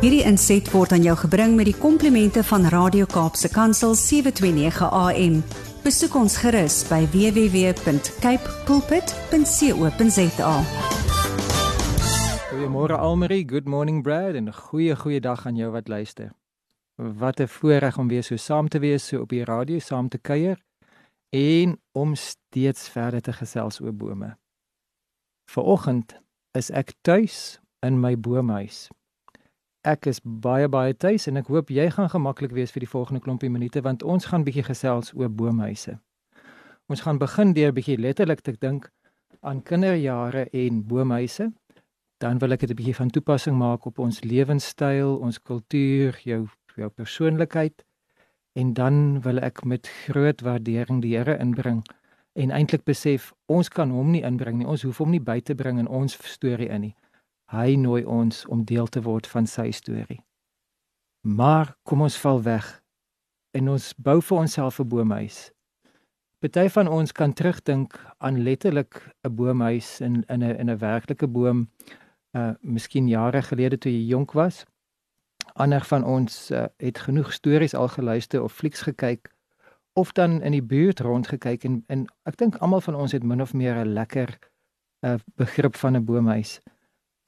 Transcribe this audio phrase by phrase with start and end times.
[0.00, 5.34] Hierdie inset word aan jou gebring met die komplimente van Radio Kaapse Kansel 729 AM.
[5.84, 10.52] Besoek ons gerus by www.cape pulpit.co.za.
[12.46, 16.32] Goeiemôre Almarie, good morning Brad en 'n goeie goeie dag aan jou wat luister.
[16.96, 20.18] Wat 'n voorreg om weer so saam te wees so op die radio saam te
[20.18, 20.56] kuier
[21.28, 24.36] en om steeds verder te gesels oor bome.
[25.44, 26.16] Vanoggend
[26.52, 28.88] is ek tuis in my boomhuis.
[29.80, 33.22] Ek is baie baie tuis en ek hoop jy gaan gemaklik wees vir die volgende
[33.24, 35.94] klompie minute want ons gaan bietjie gesels oor boomhuise.
[36.92, 38.90] Ons gaan begin deur bietjie letterlik te dink
[39.40, 41.48] aan kinderjare en boomhuise.
[42.20, 46.48] Dan wil ek dit 'n bietjie van toepassing maak op ons lewenstyl, ons kultuur, jou
[46.76, 47.84] jou persoonlikheid
[48.52, 51.82] en dan wil ek met groot waardering die Here inbring
[52.34, 54.66] en eintlik besef ons kan hom nie inbring nie.
[54.66, 56.94] Ons hoef hom nie by te bring in ons storie in nie.
[57.50, 60.20] Hy nooi ons om deel te word van sy storie.
[61.26, 62.66] Maar kom ons val weg
[63.58, 65.50] en ons bou vir onsself 'n boomhuis.
[66.38, 71.26] Party van ons kan terugdink aan letterlik 'n boomhuis in in 'n in 'n werklike
[71.26, 71.68] boom
[72.32, 74.64] uh miskien jare gelede toe jy jonk was.
[75.54, 79.34] Ander van ons uh, het genoeg stories al geluister of flieks gekyk
[79.92, 83.42] of dan in die buurt rondgekyk en en ek dink almal van ons het min
[83.42, 84.38] of meer 'n lekker
[85.00, 86.60] uh begrip van 'n boomhuis.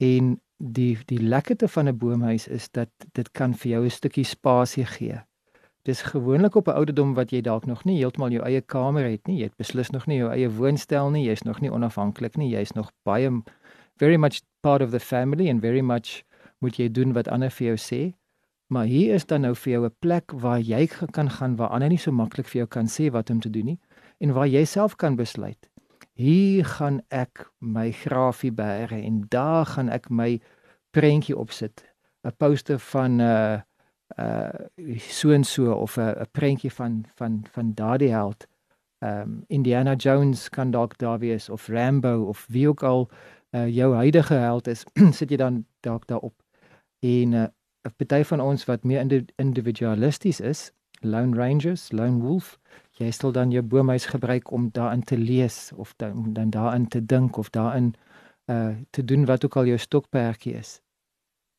[0.03, 4.23] En die die lekkerte van 'n boomhuis is dat dit kan vir jou 'n stukkie
[4.23, 5.19] spasie gee.
[5.81, 9.27] Dis gewoonlik op 'n ouderdom wat jy dalk nog nie heeltemal jou eie kamer het
[9.27, 9.37] nie.
[9.37, 11.25] Jy het beslis nog nie jou eie woonstel nie.
[11.25, 12.49] Jy's nog nie onafhanklik nie.
[12.49, 13.43] Jy's nog baie
[13.97, 16.23] very much part of the family and very much
[16.59, 18.13] moet jy doen wat ander vir jou sê.
[18.67, 21.89] Maar hier is dan nou vir jou 'n plek waar jy kan gaan waar ander
[21.89, 23.79] nie so maklik vir jou kan sê wat om te doen nie
[24.17, 25.69] en waar jy self kan besluit
[26.13, 30.41] hier gaan ek my grafie bære en daar gaan ek my
[30.93, 31.83] prentjie opsit.
[32.23, 33.61] 'n poster van 'n uh,
[34.17, 38.47] uh so en so of 'n 'n prentjie van van van daardie held.
[38.99, 43.09] Um Indiana Jones kan dalk daar wees of Rambo of wie ook al
[43.51, 44.83] uh, jou huidige held is
[45.17, 46.43] sit jy dan dalk daarop.
[46.99, 52.59] En 'n uh, party van ons wat meer individualisties is lone rangers lone wolf
[52.99, 57.05] jy stel dan jou boomhuis gebruik om daarin te lees of dan, dan daarin te
[57.05, 57.93] dink of daarin
[58.45, 60.81] uh te doen wat ook al jou stokperdjie is.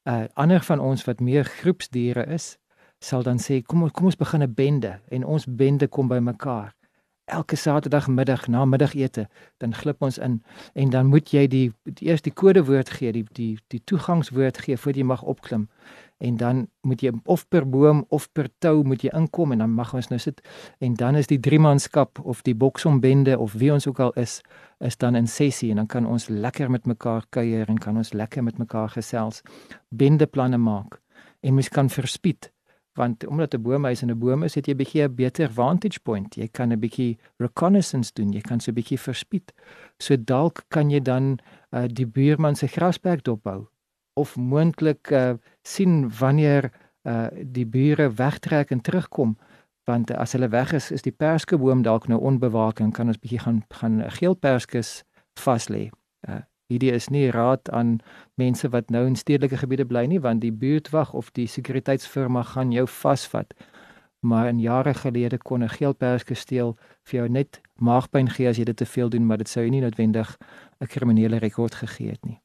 [0.09, 2.59] Uh ander van ons wat meer groepsdiere is,
[2.99, 6.75] sal dan sê kom kom ons begin 'n bende en ons bende kom by mekaar.
[7.25, 10.43] Elke Saterdagmiddag na middagete, dan glip ons in
[10.75, 14.77] en dan moet jy die, die eers die kodewoord gee, die die die toegangswoord gee
[14.77, 15.69] voor jy mag opklim
[16.19, 19.75] en dan moet jy of per boom of per tou moet jy inkom en dan
[19.75, 20.41] mag ons nou sit.
[20.78, 24.41] En dan is die driemanskap of die boksombende of wie ons ook al is
[24.78, 28.12] is dan in sessie en dan kan ons lekker met mekaar kuier en kan ons
[28.12, 29.42] lekker met mekaar gesels
[29.88, 31.00] bendeplanne maak
[31.41, 32.50] en mens kan verspied
[32.94, 36.34] want omdat 'n boomhuis in 'n boom is het jy bietjie 'n beter vantage point.
[36.34, 39.52] Jy kan 'n bietjie reconnaissance doen jy kan so 'n bietjie verspied.
[39.98, 41.38] So dalk kan jy dan
[41.70, 43.69] uh, die buurman se grasperk dophou
[44.14, 46.70] of moontlik uh, sien wanneer
[47.02, 49.36] uh, die bure wegtrek en terugkom
[49.84, 53.42] want as hulle weg is is die perskeboom dalk nou onbewaak en kan ons bietjie
[53.44, 55.02] gaan gaan geel perskes
[55.44, 55.91] vas lê.
[56.28, 56.41] Uh,
[56.72, 57.98] hierdie is nie raad aan
[58.41, 62.72] mense wat nou in stedelike gebiede bly nie want die buurtwag of die sekuriteitsfirma gaan
[62.72, 63.52] jou vasvat.
[64.25, 68.56] Maar in jare gelede kon 'n geel perske steel vir jou net maagpyn gee as
[68.56, 70.36] jy dit te veel doen, maar dit sou nie noodwendig
[70.81, 72.44] 'n kriminele rekord gegee het nie.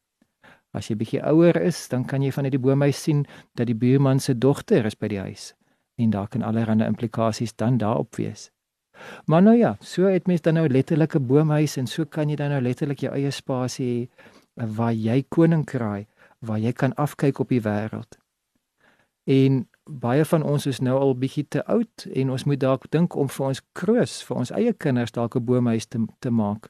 [0.72, 3.26] As jy bietjie ouer is, dan kan jy van uit die boomhuis sien
[3.58, 5.54] dat die buurman se dogter is by die huis
[6.00, 8.52] en daar kan allerlei implikasies dan daarop wees.
[9.26, 12.36] Maar nou ja, so het mens dan nou letterlik 'n boomhuis en so kan jy
[12.36, 14.10] dan nou letterlik jou eie spasie
[14.56, 16.08] hê eh, waar jy koning kraai,
[16.40, 18.18] waar jy kan afkyk op die wêreld.
[19.24, 23.16] En baie van ons is nou al bietjie te oud en ons moet dalk dink
[23.16, 26.70] om vir ons kroos, vir ons eie kinders dalk 'n boomhuis te te maak.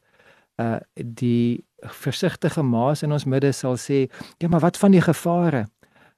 [0.58, 5.68] Uh die versigtige maas in ons midde sal sê, "Ja, maar wat van die gevare?"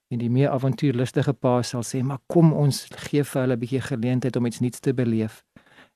[0.10, 3.82] En die meer avontuurlustige pa sal sê, "Maar kom ons gee vir hulle 'n bietjie
[3.82, 5.44] geleentheid om iets nuuts te beleef."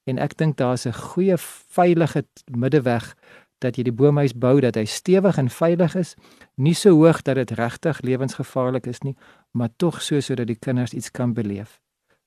[0.03, 3.15] En ek dink daar's 'n goeie veilige middeweg
[3.57, 6.15] dat jy die boomhuis bou dat hy stewig en veilig is,
[6.56, 9.15] nie so hoog dat dit regtig lewensgevaarlik is nie,
[9.51, 11.79] maar tog so sodat die kinders iets kan beleef.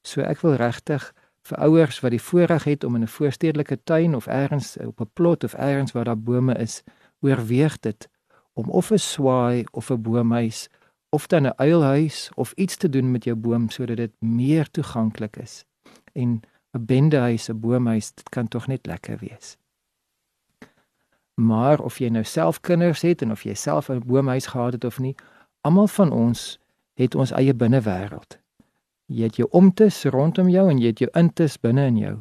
[0.02, 1.12] So ek wil regtig
[1.49, 5.11] vir ouers wat die voorreg het om in 'n voorstedelike tuin of elders op 'n
[5.12, 6.82] plot of elders waar daar bome is,
[7.20, 8.09] oorweeg dit
[8.53, 10.69] om of 'n swaai of 'n boomhuis
[11.09, 15.37] of dan 'n uilhuis of iets te doen met jou boom sodat dit meer toeganklik
[15.37, 15.65] is.
[16.12, 16.41] En
[16.73, 19.56] 'n bendehuis, 'n boomhuis, dit kan tog net lekker wees.
[21.35, 24.85] Maar of jy nou self kinders het en of jy self 'n boomhuis gehad het
[24.85, 25.14] of nie,
[25.61, 26.59] almal van ons
[26.94, 28.38] het ons eie binnewêreld.
[29.06, 32.17] Jy het jou omtes rondom jou en jy het jou intes binne in jou.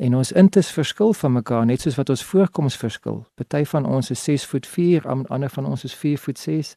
[0.00, 3.18] En ons intes verskil van mekaar net soos wat ons voorkoms verskil.
[3.36, 6.70] Party van ons is 6 voet 4, ander van ons is 4 voet 6.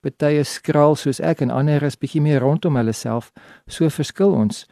[0.00, 3.32] Party is skraal soos ek en ander is bietjie meer rondom hulle self.
[3.66, 4.62] So verskil ons.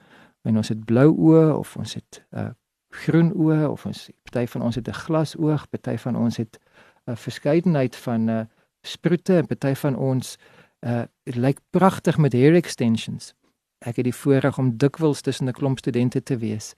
[0.47, 2.50] En ons het blou oë of ons het 'n uh,
[2.94, 6.58] groen oë of ons party van ons het 'n glasoog, party van ons het
[7.06, 8.41] 'n uh, verskeidenheid van uh,
[8.82, 10.38] sproete en party van ons
[10.81, 13.35] uh lyk pragtig met hair extensions.
[13.79, 16.76] Ek het die voorreg om dikwels tussen 'n klomp studente te wees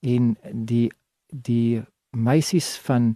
[0.00, 0.90] en die
[1.30, 3.14] die meisies van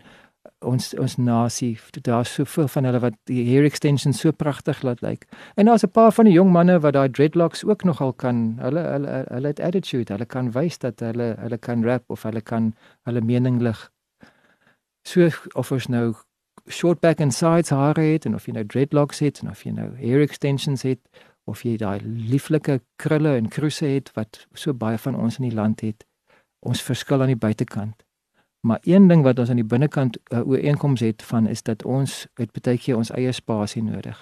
[0.64, 1.74] ons ons nasie
[2.06, 5.26] daar's soveel van hulle wat die hair extensions so pragtig laat lyk.
[5.56, 8.56] En daar's 'n paar van die jong manne wat daai dreadlocks ook nogal kan.
[8.60, 10.12] Hulle hulle hulle het attitude.
[10.12, 13.90] Hulle kan wys dat hulle hulle kan rap of hulle kan hulle mening lig.
[15.02, 16.14] So of ons nou
[16.68, 19.72] short back and sides hare het en of jy nou dreadlocks het en of jy
[19.72, 21.00] nou hair extensions het
[21.44, 25.56] of jy daai lieflike krulle en kruise het wat so baie van ons in die
[25.56, 26.04] land het
[26.64, 28.04] ons verskil aan die buitekant.
[28.64, 32.26] Maar een ding wat ons aan die binnekant uh, ooreenkoms het van is dat ons
[32.40, 34.16] het baie keer ons eie spasie nodig.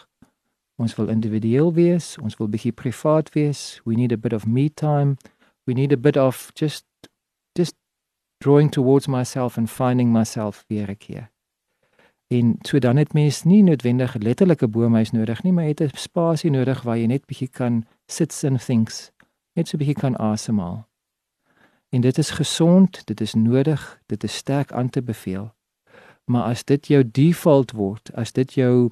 [0.83, 3.81] Ons wil individueel wees ons wil bietjie privaat wees.
[3.85, 5.17] We need a bit of me time.
[5.65, 6.87] We need a bit of just
[7.55, 7.77] just
[8.39, 11.33] drawing towards myself and finding myself weer ek hier
[12.33, 16.51] En so dan het mens nie noodwendig letterlike boomhuis nodig nie, maar het 'n spasie
[16.51, 19.11] nodig waar jy net bietjie kan sit and thinks,
[19.53, 20.92] net so bietjie kan asemhaal.
[21.93, 25.53] En dit is gesond, dit is nodig, dit is sterk aan te beveel.
[26.25, 28.91] Maar as dit jou default word, as dit jou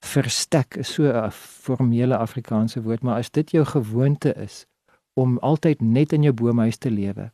[0.00, 4.66] verstek is so 'n formele Afrikaanse woord, maar as dit jou gewoonte is
[5.14, 7.32] om altyd net in jou boomhuis te lewe,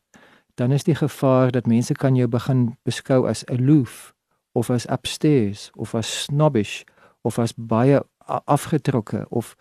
[0.54, 4.14] dan is die gevaar dat mense kan jou begin beskou as aloof
[4.52, 6.82] of as upstairs of as snobbish
[7.20, 8.02] of as baie
[8.44, 9.56] afgetrokke of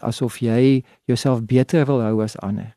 [0.00, 2.76] asof jy jouself beter wil hou as ander.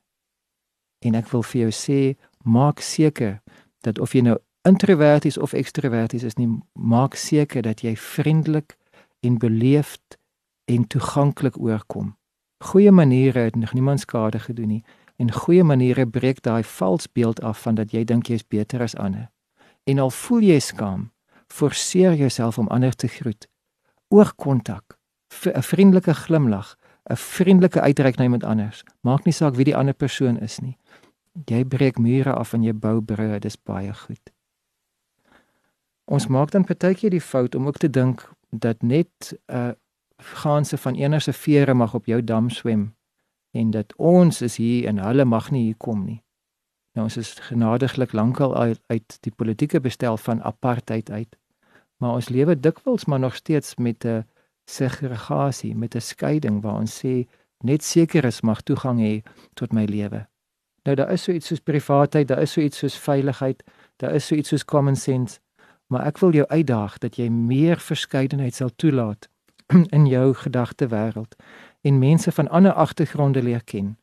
[0.99, 1.99] En ek wil vir jou sê,
[2.43, 3.41] maak seker
[3.81, 8.77] dat of jy nou introverties of extroverties is nie, maak seker dat jy vriendelik
[9.21, 10.17] en beleefd
[10.65, 12.15] en toeganklik oorkom.
[12.63, 14.83] Goeie maniere het nog niemand skade gedoen nie
[15.15, 18.95] en goeie maniere breek daai vals beeld af van dat jy dink jy's beter as
[18.95, 19.29] ander.
[19.85, 21.11] En al voel jy skaam,
[21.47, 23.47] forceer jouself om ander te groet.
[24.07, 24.97] Oogkontak,
[25.45, 26.75] 'n vriendelike glimlag,
[27.09, 28.83] 'n vriendelike uitreik na iemand anders.
[29.01, 30.77] Maak nie saak wie die ander persoon is nie.
[31.43, 34.31] Jy breek mure af en jy bou brûe, dis baie goed.
[36.07, 39.71] Ons maak dan partykeer die fout om ook te dink dat net 'n uh,
[40.17, 42.95] gaanse van enige vere mag op jou dam swem
[43.51, 46.23] en dat ons is hier en hulle mag nie hier kom nie.
[46.93, 51.35] Nou ons is genadiglik lankal uit, uit die politieke bestel van apartheid uit.
[51.97, 54.23] Maar ons lewe dikwels maar nog steeds met 'n
[54.65, 57.27] segregasie, met 'n skeiding waar ons sê
[57.59, 59.23] net sekeres mag toegang hê
[59.53, 60.27] tot my lewe.
[60.85, 63.63] Nou daar is so iets soos privaatheid, daar is so iets soos veiligheid,
[63.97, 65.39] daar is so iets soos common sense,
[65.89, 69.29] maar ek wil jou uitdaag dat jy meer verskeidenheid sal toelaat
[69.97, 71.35] in jou gedagtewêreld
[71.85, 73.95] en mense van ander agtergronde leer ken.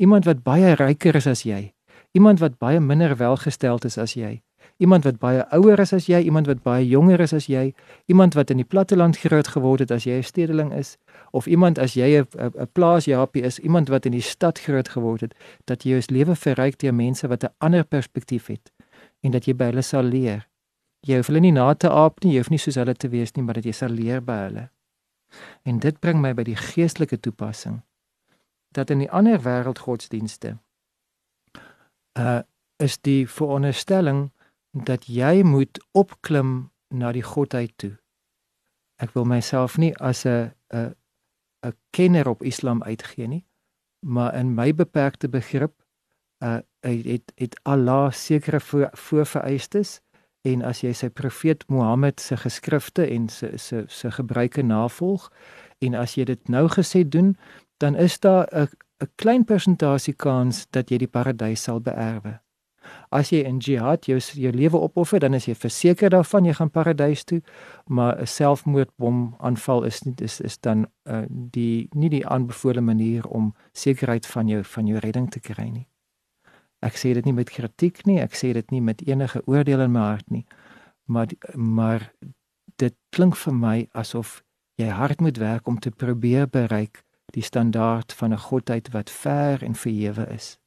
[0.00, 1.74] Iemand wat baie ryker is as jy,
[2.16, 4.40] iemand wat baie minder welgesteld is as jy,
[4.80, 7.70] iemand wat baie ouer is as jy, iemand wat baie jonger is as jy,
[8.08, 10.96] iemand wat in die platteland groot geword het as jy 'n stedeling is,
[11.32, 15.34] of iemand as jy 'n plaasjapie is, iemand wat in die stad groot geword het,
[15.64, 18.72] dat jy jou lewe verryk deur mense wat 'n ander perspektief het
[19.22, 20.48] en dat jy by hulle sal leer.
[21.00, 23.32] Jy hoef hulle nie na te aap nie, jy hoef nie soos hulle te wees
[23.32, 24.70] nie, maar dat jy sal leer by hulle.
[25.64, 27.82] En dit bring my by die geestelike toepassing
[28.72, 30.58] dat in die ander wêreldgodsdienste
[32.18, 32.40] uh
[32.80, 34.30] is die veronderstelling
[34.70, 37.96] dat jy moet opklim na die godheid toe.
[39.00, 40.94] Ek wil myself nie as 'n 'n
[41.66, 43.44] 'n kenner op Islam uitgee nie,
[44.00, 45.82] maar in my beperkte begrip
[46.42, 48.60] uh het het Allah sekere
[48.92, 50.00] voorvereistes
[50.42, 55.32] en as jy sy profeet Mohammed se geskrifte en se se se gebruike navolg
[55.78, 57.36] en as jy dit nou gesê doen,
[57.76, 58.68] dan is daar 'n
[59.00, 62.40] 'n klein persentasie kans dat jy die paradys sal beerwe.
[63.10, 66.70] As jy in jihad jou jou lewe opoffer, dan is jy verseker daarvan jy gaan
[66.70, 67.40] paradys toe,
[67.86, 73.26] maar 'n selfmoordbom aanval is nie is is dan uh, die nie die aanbevole manier
[73.26, 75.86] om sekerheid van jou van jou redding te kry nie.
[76.82, 79.92] Ek sê dit nie met kritiek nie, ek sê dit nie met enige oordeel in
[79.92, 80.46] my hart nie,
[81.06, 82.12] maar maar
[82.76, 84.42] dit klink vir my asof
[84.80, 87.04] jy hard moet werk om te probeer bereik
[87.34, 90.59] die standaard van 'n godheid wat ver en verhewe is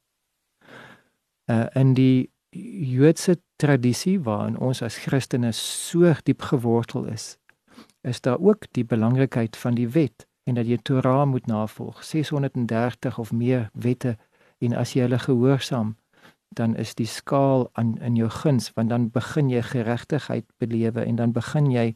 [1.52, 7.38] uh, in die Joodse tradisie waarin ons as Christene so diep gewortel is,
[8.02, 13.18] is daar ook die belangrikheid van die wet en dat jy Torah moet navolg, 630
[13.18, 14.18] of meer wette
[14.60, 15.96] en as jy hulle gehoorsaam
[16.54, 21.16] dan is die skaal aan in jou guns want dan begin jy geregtigheid belewe en
[21.16, 21.88] dan begin jy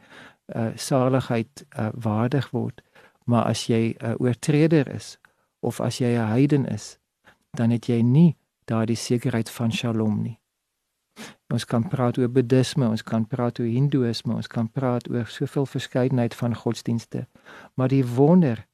[0.56, 2.82] uh, saligheid uh, waardig word.
[3.26, 5.18] Maar as jy 'n uh, oortreder is
[5.60, 6.98] of as jy 'n heiden is
[7.52, 8.36] dan het jy nie
[8.70, 10.38] daardie sekerheid van Shalom nie
[11.54, 15.66] ons kan praat oor boeddhisme ons kan praat oor hindoeïsme ons kan praat oor soveel
[15.66, 17.26] verskeidenheid van godsdienste
[17.76, 18.66] maar die wonder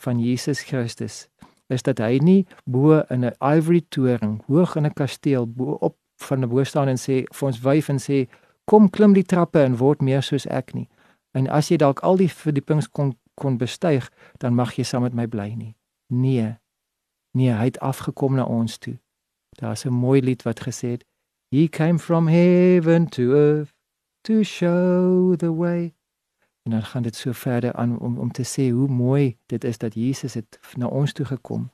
[0.00, 1.26] van Jesus Christus
[1.70, 5.96] is dat hy nie bo in 'n ivory toring hoog in 'n kasteel bo op
[6.28, 8.28] van 'n bo staan en sê vir ons wyf en sê
[8.64, 10.88] kom klim die trappe en word meer soos ek nie.
[11.34, 15.14] En as jy dalk al die verdiepings kon kon bestyg, dan mag jy saam met
[15.14, 15.76] my bly nie.
[16.12, 16.58] Nee.
[17.32, 18.98] Nee, hy het afgekom na ons toe.
[19.60, 21.04] Daar's 'n mooi lied wat gesê het,
[21.50, 23.74] He came from heaven to earth
[24.22, 25.94] to show the way.
[26.62, 29.78] En dan gaan dit so verder aan om om te sê hoe mooi dit is
[29.78, 31.70] dat Jesus het na ons toe gekom.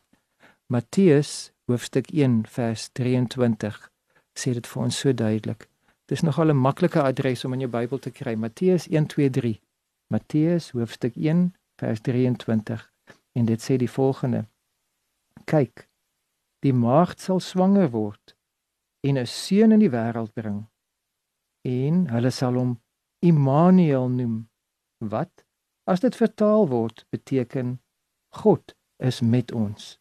[0.66, 3.92] Matteus hoofstuk 1 vers 23
[4.32, 5.68] sê dit vir ons so duidelik.
[6.04, 8.34] Dis nogal 'n maklike adres om in jou Bybel te kry.
[8.34, 9.60] Matteus 123.
[10.06, 12.92] Matteus hoofstuk 1 vers 23
[13.32, 14.44] en dit sê die volgende:
[15.44, 15.88] Kyk,
[16.64, 18.36] die maagd sal swanger word
[19.06, 20.66] en 'n seun in die wêreld bring
[21.64, 22.76] en hulle sal hom
[23.20, 24.48] Immanuel noem
[24.98, 25.44] wat
[25.86, 27.78] as dit vertaal word beteken
[28.42, 29.98] God is met ons.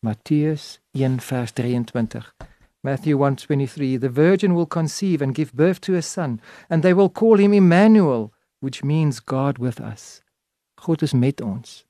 [0.00, 2.32] Matteus 1:23.
[2.80, 7.10] Matthew 1:23 The virgin will conceive and give birth to a son and they will
[7.10, 10.22] call him Emmanuel which means God with us.
[10.76, 11.86] God is met ons.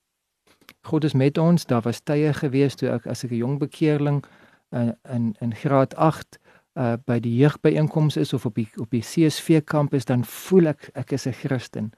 [0.84, 1.66] God is met ons.
[1.66, 4.24] Daar was tye gewees toe ek as ek 'n jong bekeerling
[4.70, 6.38] uh, in in graad 8
[6.74, 10.90] uh by die jeugbyeenkomste is of op die op die CSV kampus dan voel ek
[10.94, 11.92] ek is 'n Christen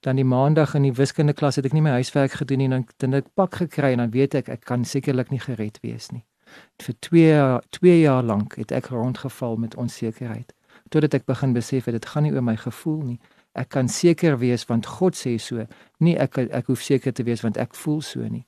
[0.00, 2.70] dan die maandag in die wiskunde klas het ek nie my huiswerk gedoen nie en
[2.70, 6.10] dan dan ek pak gekry en dan weet ek ek kan sekerlik nie gered wees
[6.10, 6.24] nie.
[6.78, 10.52] Vir 2 2 jaar lank het ek rondgeval met onsekerheid
[10.88, 13.20] totdat ek begin besef het dit gaan nie oor my gevoel nie.
[13.58, 15.66] Ek kan seker wees want God sê so.
[15.98, 18.46] Nie ek ek hoef seker te wees want ek voel so nie.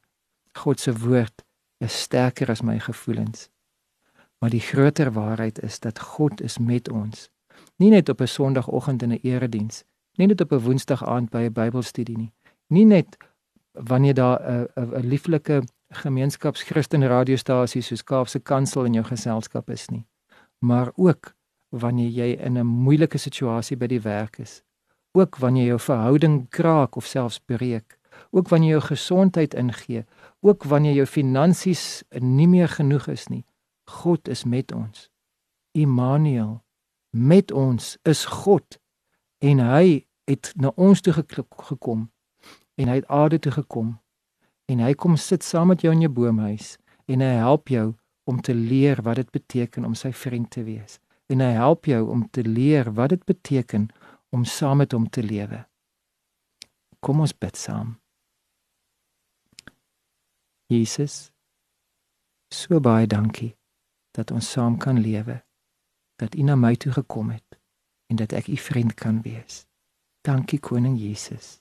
[0.54, 1.44] God se woord
[1.80, 3.48] is sterker as my gevoelens.
[4.40, 7.28] Maar die groter waarheid is dat God is met ons.
[7.76, 9.84] Nie net op 'n Sondagoggend in 'n erediens
[10.20, 12.32] nie net op 'n woensdag aand by 'n Bybelstudie nie.
[12.66, 13.16] Nie net
[13.72, 20.06] wanneer daar 'n 'n lieflike gemeenskapschristen radiostasie soos Kaapse Kansel in jou geselskap is nie,
[20.58, 21.34] maar ook
[21.68, 24.62] wanneer jy in 'n moeilike situasie by die werk is.
[25.12, 27.98] Ook wanneer jou verhouding kraak of selfs breek.
[28.30, 30.04] Ook wanneer jou gesondheid ingee,
[30.40, 33.44] ook wanneer jou finansies nie meer genoeg is nie.
[33.84, 35.08] God is met ons.
[35.72, 36.62] Immanuel,
[37.10, 38.78] met ons is God
[39.38, 42.10] en hy het na ons toe gekom
[42.78, 43.96] en hy het aarde toe gekom
[44.70, 46.76] en hy kom sit saam met jou in jou boomhuis
[47.10, 47.86] en hy help jou
[48.30, 51.00] om te leer wat dit beteken om sy vriend te wees
[51.30, 53.88] en hy help jou om te leer wat dit beteken
[54.30, 55.64] om saam met hom te lewe.
[57.00, 57.96] Kom ons bid saam.
[60.70, 61.30] Jesus
[62.54, 63.54] so baie dankie
[64.14, 65.40] dat ons saam kan lewe
[66.20, 67.58] dat u na my toe gekom het
[68.10, 69.64] en dat ek u vriend kan wees.
[70.26, 71.60] Dankie koning Jesus.